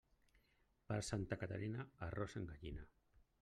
[0.87, 2.91] Per Santa Caterina, arròs en gallina.